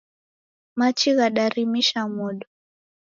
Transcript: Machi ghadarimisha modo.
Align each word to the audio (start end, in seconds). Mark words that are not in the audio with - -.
Machi 0.79 1.09
ghadarimisha 1.17 2.01
modo. 2.15 2.45